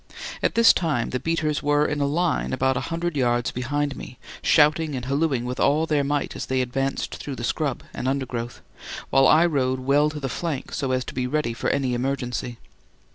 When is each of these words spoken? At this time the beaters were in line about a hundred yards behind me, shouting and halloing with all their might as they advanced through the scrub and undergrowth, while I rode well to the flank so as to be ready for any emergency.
At 0.41 0.55
this 0.55 0.73
time 0.73 1.11
the 1.11 1.19
beaters 1.19 1.61
were 1.61 1.85
in 1.85 1.99
line 1.99 2.53
about 2.53 2.75
a 2.75 2.79
hundred 2.89 3.15
yards 3.15 3.51
behind 3.51 3.95
me, 3.95 4.17
shouting 4.41 4.95
and 4.95 5.05
halloing 5.05 5.45
with 5.45 5.59
all 5.59 5.85
their 5.85 6.03
might 6.03 6.35
as 6.35 6.47
they 6.47 6.59
advanced 6.61 7.13
through 7.17 7.35
the 7.35 7.43
scrub 7.43 7.83
and 7.93 8.07
undergrowth, 8.07 8.61
while 9.11 9.27
I 9.27 9.45
rode 9.45 9.81
well 9.81 10.09
to 10.09 10.19
the 10.19 10.27
flank 10.27 10.73
so 10.73 10.91
as 10.91 11.05
to 11.05 11.13
be 11.13 11.27
ready 11.27 11.53
for 11.53 11.69
any 11.69 11.93
emergency. 11.93 12.57